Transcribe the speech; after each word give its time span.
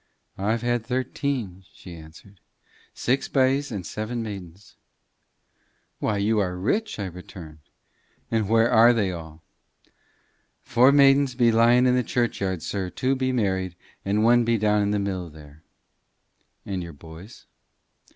"I've 0.39 0.63
had 0.63 0.83
thirteen," 0.83 1.63
she 1.71 1.95
answered. 1.95 2.39
"Six 2.91 3.27
bys 3.27 3.71
and 3.71 3.85
seven 3.85 4.23
maidens." 4.23 4.75
"Why, 5.99 6.17
you 6.17 6.39
are 6.39 6.57
rich!" 6.57 6.97
I 6.97 7.05
returned. 7.05 7.59
"And 8.31 8.49
where 8.49 8.71
are 8.71 8.93
they 8.93 9.11
all?" 9.11 9.43
"Four 10.63 10.91
maidens 10.91 11.35
be 11.35 11.51
lying 11.51 11.85
in 11.85 11.93
the 11.93 12.01
churchyard, 12.01 12.63
sir; 12.63 12.89
two 12.89 13.15
be 13.15 13.31
married, 13.31 13.75
and 14.03 14.23
one 14.23 14.43
be 14.43 14.57
down 14.57 14.81
in 14.81 14.89
the 14.89 14.97
mill, 14.97 15.29
there." 15.29 15.61
"And 16.65 16.81
your 16.81 16.93
boys?" 16.93 17.45